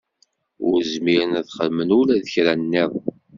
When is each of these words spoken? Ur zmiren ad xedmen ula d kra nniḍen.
Ur 0.67 0.77
zmiren 0.93 1.37
ad 1.39 1.47
xedmen 1.57 1.95
ula 1.99 2.15
d 2.23 2.25
kra 2.33 2.53
nniḍen. 2.59 3.05